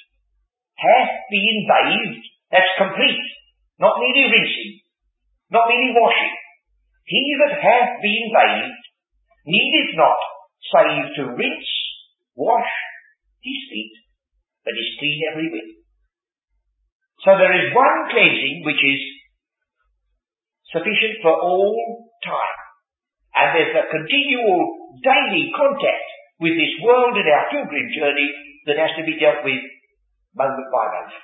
[0.78, 3.24] hath been bathed, that's complete,
[3.82, 4.78] not merely rinsing,
[5.50, 6.34] not merely washing.
[7.02, 8.84] He that hath been bathed
[9.42, 10.20] needeth not
[10.70, 11.72] save to rinse,
[12.37, 12.72] wash
[13.42, 13.94] his feet,
[14.64, 15.68] but is clean every whit.
[17.27, 19.01] So there is one cleansing which is
[20.70, 21.74] sufficient for all
[22.22, 22.59] time.
[23.35, 28.29] And there's a continual daily contact with this world and our pilgrim journey
[28.66, 29.62] that has to be dealt with
[30.35, 31.22] moment by moment.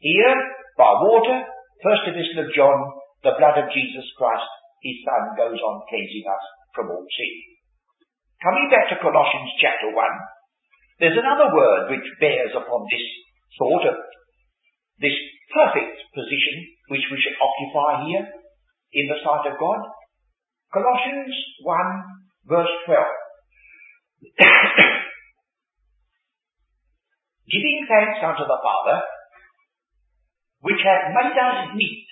[0.00, 0.36] Here,
[0.76, 1.44] by water,
[1.84, 2.78] first epistle of John,
[3.24, 4.48] the blood of Jesus Christ,
[4.80, 7.34] his son, goes on cleansing us from all sin.
[8.40, 10.00] Coming back to Colossians chapter 1,
[11.00, 13.00] there's another word which bears upon this
[13.56, 13.96] thought of
[15.00, 15.16] this
[15.48, 18.28] perfect position which we should occupy here
[18.92, 19.80] in the sight of God.
[20.76, 21.32] Colossians
[21.64, 23.00] 1 verse 12.
[27.50, 29.00] Giving thanks unto the Father,
[30.60, 32.04] which hath made us meet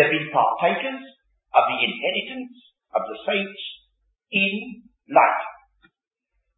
[0.00, 1.04] to be partakers
[1.52, 2.56] of the inheritance
[2.96, 3.60] of the saints
[4.32, 5.55] in light.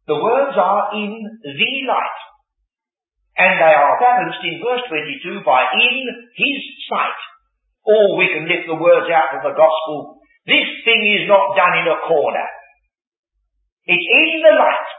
[0.09, 2.19] The words are in the light.
[3.37, 7.21] And they are balanced in verse 22 by in his sight.
[7.85, 10.19] Or we can lift the words out of the gospel
[10.49, 12.47] this thing is not done in a corner.
[13.85, 14.89] It's in the light.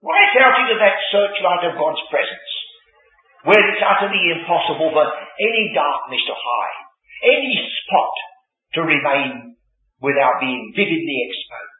[0.00, 2.52] Right out into that searchlight of God's presence.
[3.44, 6.78] Where it's utterly impossible for any darkness to hide.
[7.28, 8.14] Any spot
[8.78, 9.60] to remain
[10.00, 11.75] without being vividly exposed.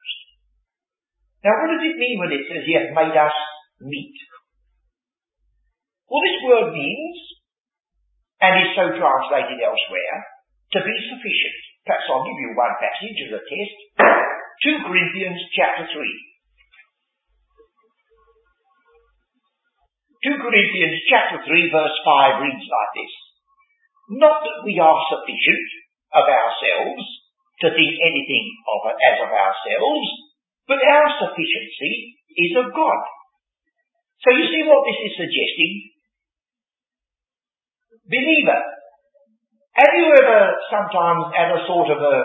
[1.46, 3.36] Now what does it mean when it says he hath made us
[3.78, 4.18] meet?
[6.10, 7.18] Well this word means,
[8.42, 10.16] and is so translated elsewhere,
[10.74, 11.58] to be sufficient.
[11.86, 13.78] Perhaps I'll give you one passage as a test.
[14.66, 16.02] 2 Corinthians chapter 3.
[20.26, 23.14] 2 Corinthians chapter 3 verse 5 reads like this.
[24.18, 25.66] Not that we are sufficient
[26.10, 27.06] of ourselves
[27.62, 30.25] to think anything of as of ourselves,
[30.66, 33.00] but our sufficiency is of God.
[34.22, 35.72] So you see what this is suggesting?
[38.06, 38.60] Believer,
[39.76, 42.16] have you ever sometimes had a sort of a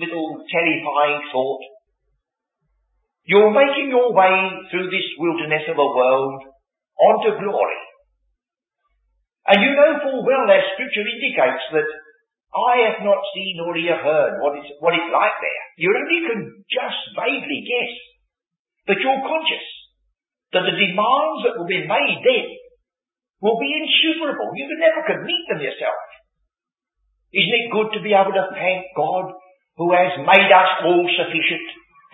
[0.00, 1.64] little terrifying thought?
[3.26, 4.34] You're making your way
[4.70, 6.38] through this wilderness of a world
[6.94, 7.80] onto glory.
[9.46, 11.88] And you know full well, as scripture indicates, that
[12.56, 15.64] Eye have not seen nor ear heard what it's, what it's like there.
[15.76, 16.40] You only can
[16.72, 17.92] just vaguely guess.
[18.88, 19.66] But you're conscious
[20.56, 22.46] that the demands that will be made then
[23.44, 24.56] will be insuperable.
[24.56, 26.00] You never could meet them yourself.
[27.34, 29.36] Isn't it good to be able to thank God
[29.76, 31.66] who has made us all sufficient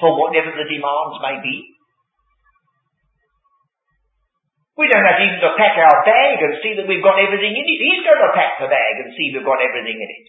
[0.02, 1.71] for whatever the demands may be?
[4.82, 7.62] We don't have even to pack our bag and see that we've got everything in
[7.62, 7.78] it.
[7.78, 10.26] He's going to pack the bag and see we've got everything in it.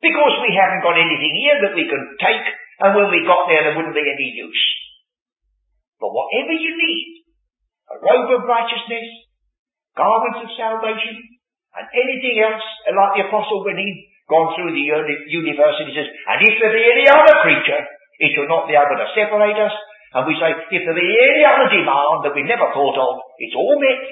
[0.00, 2.48] Because we haven't got anything here that we can take,
[2.80, 4.64] and when we got there, there wouldn't be any use.
[6.00, 7.28] But whatever you need,
[7.92, 9.04] a robe of righteousness,
[9.98, 11.18] garments of salvation,
[11.76, 14.00] and anything else, like the apostle when he'd
[14.30, 14.86] gone through the
[15.28, 17.82] universe he says, and if there be any other creature,
[18.22, 19.74] it shall not be able to separate us.
[20.14, 23.56] And we say, if there be any other demand that we never thought of, it's
[23.56, 24.02] all met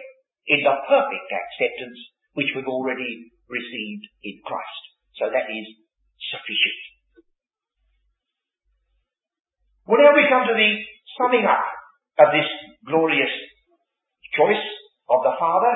[0.47, 1.97] in the perfect acceptance
[2.37, 4.83] which we've already received in Christ.
[5.17, 5.67] So that is
[6.29, 6.81] sufficient.
[9.89, 10.73] Well, now we come to the
[11.17, 11.65] summing up
[12.21, 12.51] of this
[12.85, 13.33] glorious
[14.37, 14.67] choice
[15.09, 15.75] of the Father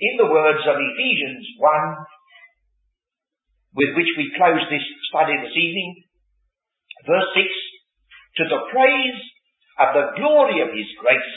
[0.00, 6.02] in the words of Ephesians 1, with which we close this study this evening.
[7.06, 7.46] Verse 6,
[8.40, 9.20] to the praise
[9.80, 11.34] of the glory of his grace,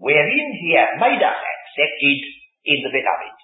[0.00, 2.18] wherein he hath made us accepted
[2.64, 3.36] in the beloved.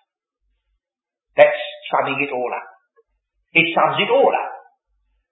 [1.36, 1.62] That's
[1.92, 2.68] summing it all up.
[3.52, 4.52] It sums it all up.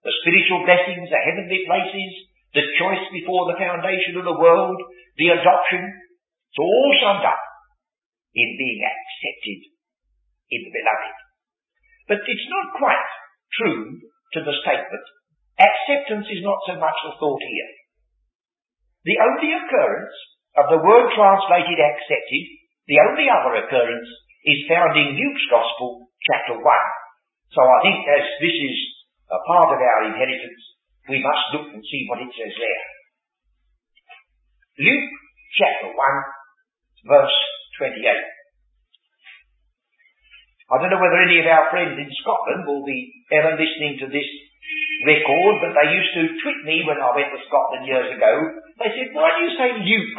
[0.05, 2.11] The spiritual blessings, the heavenly places,
[2.53, 4.77] the choice before the foundation of the world,
[5.17, 7.41] the adoption, it's all summed up
[8.37, 9.59] in being accepted
[10.53, 11.15] in the beloved.
[12.05, 13.09] But it's not quite
[13.57, 13.97] true
[14.37, 15.05] to the statement.
[15.57, 17.71] Acceptance is not so much the thought here.
[19.05, 20.17] The only occurrence
[20.57, 22.45] of the word translated accepted,
[22.89, 24.09] the only other occurrence
[24.49, 26.65] is found in Luke's Gospel, chapter 1.
[27.53, 28.77] So I think as this is
[29.29, 30.61] a part of our inheritance,
[31.05, 32.85] we must look and see what it says there.
[34.89, 35.09] Luke
[35.53, 35.97] chapter 1,
[37.05, 37.37] verse
[37.77, 38.09] 28.
[40.65, 44.09] I don't know whether any of our friends in Scotland will be ever listening to
[44.09, 44.25] this
[45.05, 48.33] record, but they used to twit me when I went to Scotland years ago.
[48.79, 50.17] They said, why do you say Luke?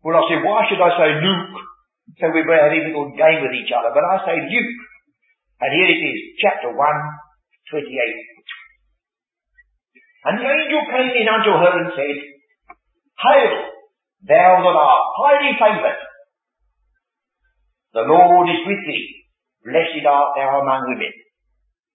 [0.00, 1.52] Well, I said, why should I say Luke?
[2.20, 4.76] So we were having a little game with each other, but I say Luke.
[5.60, 7.88] And here it is, chapter 1, 28.
[10.24, 12.16] And the angel came in unto her and said,
[13.20, 13.54] Hail,
[14.24, 16.00] thou that art highly favoured.
[17.92, 19.28] The Lord is with thee.
[19.64, 21.12] Blessed art thou among women.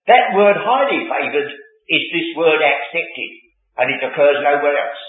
[0.07, 1.51] That word highly favoured
[1.89, 3.31] is this word accepted,
[3.77, 5.03] and it occurs nowhere else.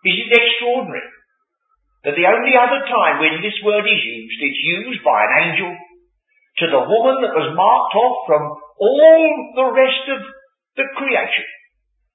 [0.00, 1.04] Is it extraordinary
[2.04, 5.72] that the only other time when this word is used, it's used by an angel
[6.60, 8.42] to the woman that was marked off from
[8.80, 10.20] all the rest of
[10.80, 11.48] the creation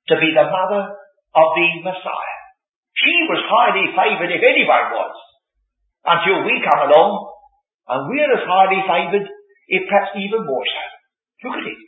[0.10, 0.98] to be the mother
[1.38, 2.40] of the Messiah.
[2.98, 5.14] She was highly favoured if anyone was,
[6.06, 7.12] until we come along
[7.86, 9.28] and we're as highly favoured,
[9.70, 10.86] if perhaps even more so.
[11.46, 11.82] Look at it.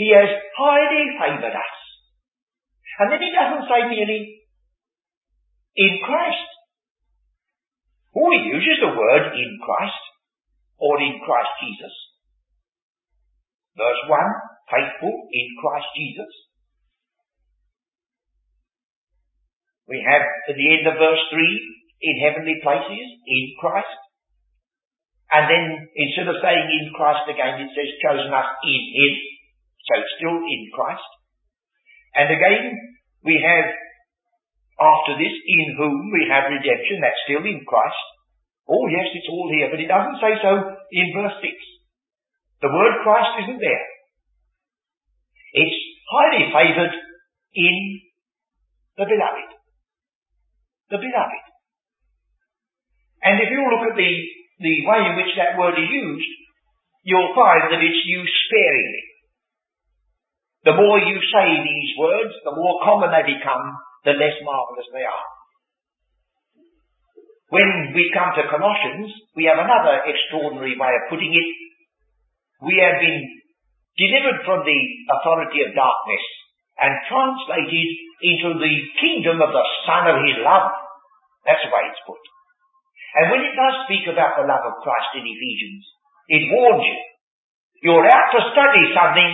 [0.00, 1.76] He has highly favoured us.
[3.00, 4.47] And then he doesn't say merely
[5.78, 6.50] in Christ.
[8.18, 10.02] He uses the word in Christ
[10.78, 11.94] or in Christ Jesus.
[13.78, 14.18] Verse 1,
[14.74, 16.32] faithful in Christ Jesus.
[19.86, 21.40] We have at the end of verse 3,
[22.02, 23.98] in heavenly places, in Christ.
[25.30, 25.64] And then
[25.94, 29.14] instead of saying in Christ again, it says chosen us in Him.
[29.86, 31.10] So it's still in Christ.
[32.18, 32.64] And again,
[33.22, 33.66] we have
[34.78, 38.04] after this, in whom we have redemption, that's still in Christ.
[38.70, 41.50] Oh yes, it's all here, but it doesn't say so in verse 6.
[42.62, 43.86] The word Christ isn't there.
[45.58, 45.78] It's
[46.10, 46.94] highly favoured
[47.54, 47.76] in
[48.98, 49.48] the beloved.
[50.90, 51.44] The beloved.
[53.22, 54.12] And if you look at the,
[54.62, 56.32] the way in which that word is used,
[57.02, 59.04] you'll find that it's used sparingly.
[60.66, 65.06] The more you say these words, the more common they become, the less marvellous they
[65.06, 65.26] are.
[67.48, 71.48] When we come to Colossians, we have another extraordinary way of putting it.
[72.60, 73.24] We have been
[73.96, 74.80] delivered from the
[75.16, 76.24] authority of darkness
[76.76, 77.88] and translated
[78.20, 80.70] into the kingdom of the Son of His love.
[81.48, 82.20] That's the way it's put.
[83.16, 85.82] And when it does speak about the love of Christ in Ephesians,
[86.28, 86.98] it warns you.
[87.80, 89.32] You're out to study something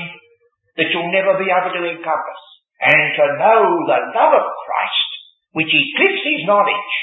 [0.78, 2.42] that you'll never be able to encompass.
[2.80, 5.10] And to know the love of Christ,
[5.52, 6.94] which eclipses knowledge,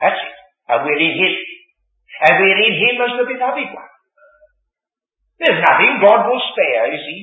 [0.00, 0.36] that's it.
[0.68, 1.34] And we're in Him.
[2.26, 3.92] And we're in Him as the beloved one.
[5.40, 7.20] There's nothing God will spare, you see.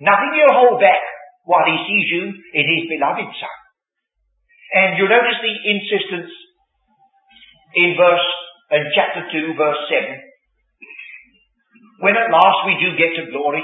[0.00, 1.02] Nothing He'll hold back
[1.44, 3.56] while He sees you in His beloved Son.
[4.74, 6.30] And you notice the insistence
[7.74, 8.28] in verse,
[8.72, 10.18] in chapter 2, verse 7.
[12.00, 13.62] When at last we do get to glory,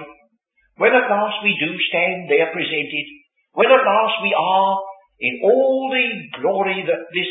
[0.76, 3.06] when at last we do stand there presented,
[3.52, 4.72] when at last we are
[5.20, 6.06] in all the
[6.40, 7.30] glory that this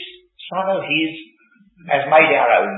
[0.51, 1.13] Son of His
[1.89, 2.73] has made our own.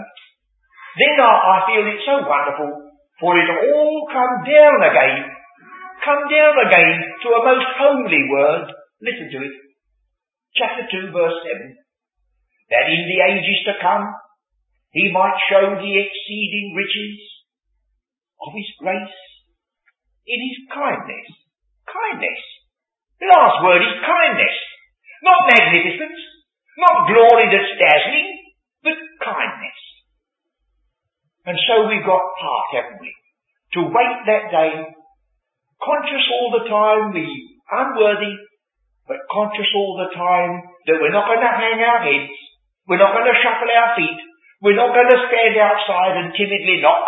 [0.97, 2.72] Then I, I feel it's so wonderful
[3.20, 5.18] for it all come down again,
[6.05, 8.68] come down again to a most holy word.
[9.01, 9.55] Listen to it.
[10.55, 11.76] Chapter 2 verse 7.
[12.70, 14.05] that in the ages to come
[14.93, 17.18] he might show the exceeding riches
[18.41, 19.18] of his grace
[20.28, 21.28] in his kindness.
[21.88, 22.41] Kindness.
[23.19, 24.55] The last word is kindness.
[25.24, 26.19] Not magnificence,
[26.76, 28.30] not glory that's dazzling,
[28.84, 29.80] but kindness.
[31.47, 33.11] And so we've got part, haven't we?
[33.80, 34.74] To wait that day,
[35.80, 37.28] conscious all the time we
[37.71, 38.36] unworthy,
[39.07, 42.32] but conscious all the time that we're not going to hang our heads,
[42.88, 44.19] we're not going to shuffle our feet,
[44.63, 47.03] we're not going to stand outside and timidly knock.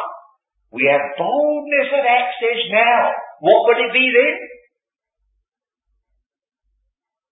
[0.76, 3.16] We have boldness of access now.
[3.40, 4.36] What would it be then?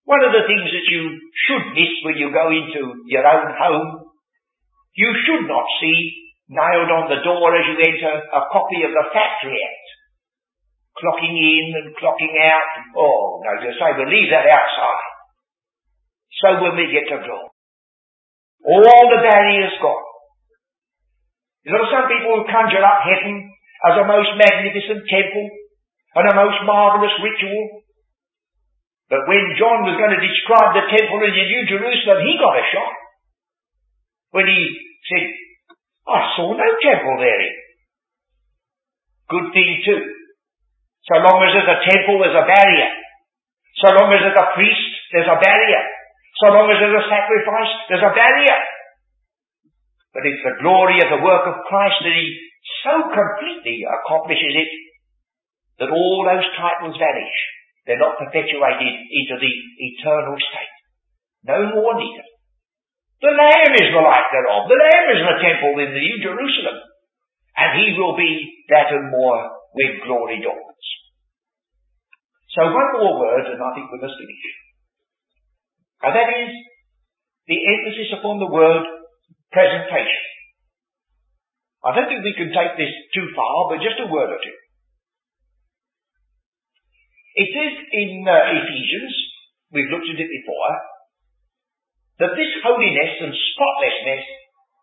[0.08, 4.16] One of the things that you should miss when you go into your own home,
[4.96, 9.06] you should not see nailed on the door as you enter a copy of the
[9.12, 9.88] Factory Act.
[11.04, 12.72] Clocking in and clocking out.
[12.96, 15.08] Oh, no, you say, we'll leave that outside.
[16.40, 17.52] So when we get to glory,
[18.64, 20.13] all the barriers gone.
[21.64, 23.48] You know, some people who conjure up heaven
[23.88, 25.48] as a most magnificent temple
[26.20, 27.84] and a most marvellous ritual.
[29.08, 32.60] But when John was going to describe the temple in the New Jerusalem, he got
[32.60, 32.94] a shock.
[34.36, 34.62] When he
[35.08, 35.26] said,
[36.08, 37.56] I saw no temple therein.
[39.30, 40.04] Good thing too.
[41.08, 42.92] So long as there's a temple, there's a barrier.
[43.84, 45.84] So long as there's a priest, there's a barrier.
[46.44, 48.60] So long as there's a sacrifice, there's a barrier.
[50.14, 52.30] But it's the glory of the work of Christ that He
[52.86, 54.72] so completely accomplishes it
[55.82, 57.38] that all those titles vanish.
[57.84, 59.54] They're not perpetuated into the
[59.92, 60.76] eternal state.
[61.44, 62.30] No more needed.
[63.20, 64.70] The Lamb is the light thereof.
[64.70, 66.78] The Lamb is the temple in the New Jerusalem.
[67.58, 70.86] And He will be that and more when glory dawns.
[72.54, 74.46] So one more word and I think we must finish.
[76.06, 76.52] And that is
[77.50, 78.86] the emphasis upon the word
[79.54, 80.24] presentation.
[81.86, 84.58] I don't think we can take this too far, but just a word or two.
[87.34, 89.14] It says in uh, Ephesians,
[89.74, 90.72] we've looked at it before,
[92.22, 94.24] that this holiness and spotlessness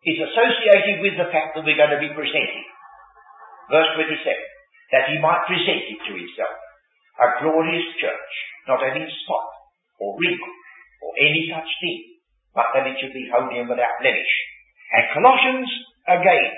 [0.03, 2.67] is associated with the fact that we're going to be presented.
[3.71, 4.19] Verse 27,
[4.91, 6.59] that he might present it to himself,
[7.23, 8.33] a glorious church,
[8.67, 9.47] not having spot
[10.03, 10.55] or wrinkle
[11.07, 12.19] or any such thing,
[12.51, 14.35] but that it should be holy and without blemish.
[14.91, 15.71] And Colossians,
[16.09, 16.51] again,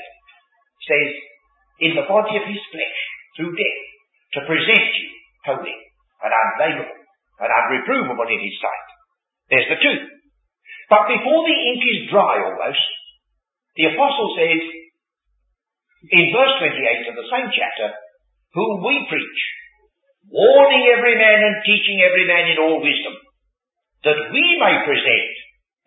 [0.89, 1.11] says,
[1.85, 2.99] in the body of his flesh,
[3.37, 3.83] through death,
[4.37, 5.09] to present you
[5.45, 5.76] holy
[6.22, 7.01] and unblameable
[7.43, 8.89] and unreprovable in his sight.
[9.51, 9.99] There's the two.
[10.89, 12.85] But before the ink is dry almost,
[13.76, 14.62] the apostle says
[16.12, 17.89] in verse 28 of the same chapter,
[18.53, 19.41] whom we preach,
[20.28, 23.16] warning every man and teaching every man in all wisdom,
[24.05, 25.33] that we may present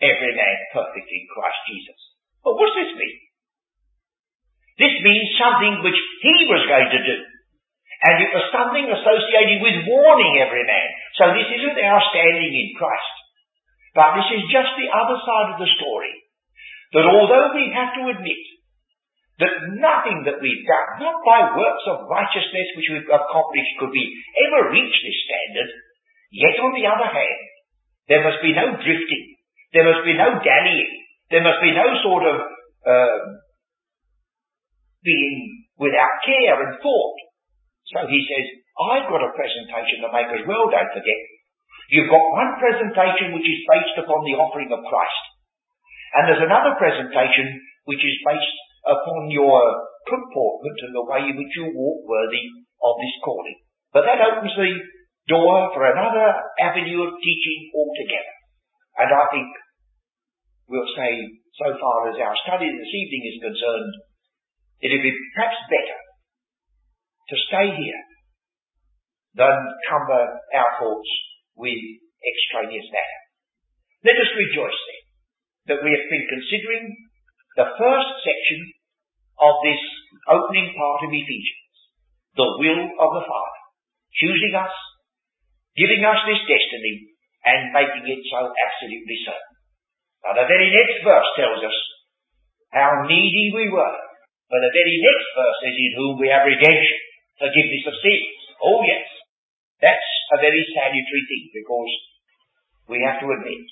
[0.02, 2.00] every man perfect in Christ Jesus.
[2.46, 3.18] Well, what's this mean?
[4.78, 7.18] This means something which he was going to do.
[8.06, 10.89] And it was something associated with warning every man.
[11.18, 13.16] So this isn't our standing in Christ.
[13.98, 16.14] But this is just the other side of the story.
[16.93, 18.43] That although we have to admit
[19.41, 24.06] that nothing that we've done, not by works of righteousness which we've accomplished could we
[24.48, 25.72] ever reach this standard,
[26.30, 27.41] yet on the other hand,
[28.12, 29.26] there must be no drifting.
[29.74, 31.05] There must be no dallying.
[31.34, 32.38] There must be no sort of
[32.86, 33.19] uh,
[35.01, 37.17] being without care and thought.
[37.93, 38.45] So he says,
[38.76, 41.21] I've got a presentation to make as well, don't forget.
[41.93, 45.23] You've got one presentation which is based upon the offering of Christ.
[46.17, 49.61] And there's another presentation which is based upon your
[50.09, 52.45] comportment and the way in which you walk worthy
[52.82, 53.57] of this calling.
[53.93, 54.73] But that opens the
[55.30, 56.28] door for another
[56.61, 58.36] avenue of teaching altogether.
[59.01, 59.49] And I think
[60.68, 61.11] we'll say,
[61.57, 63.93] so far as our study this evening is concerned,
[64.82, 65.99] it'd be perhaps better
[67.30, 68.03] to stay here
[69.36, 69.55] than
[69.89, 70.24] cumber
[70.55, 71.11] our thoughts
[71.55, 71.80] with
[72.24, 73.22] extraneous matter.
[74.05, 75.03] Let us rejoice then
[75.66, 76.86] that we have been considering
[77.57, 78.59] the first section
[79.41, 79.82] of this
[80.30, 81.76] opening part of Ephesians,
[82.38, 83.61] the will of the Father,
[84.16, 84.76] choosing us,
[85.76, 89.55] giving us this destiny, and making it so absolutely certain.
[90.26, 91.78] Now the very next verse tells us
[92.73, 93.97] how needy we were,
[94.49, 96.99] but the very next verse says in whom we have redemption
[97.39, 98.36] forgiveness of sins.
[98.63, 99.05] Oh yes.
[99.84, 101.93] That's a very salutary thing because
[102.88, 103.65] we have to admit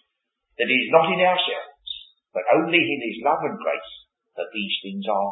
[0.60, 1.90] that it is not in ourselves,
[2.36, 3.94] but only in His love and grace
[4.36, 5.32] that these things are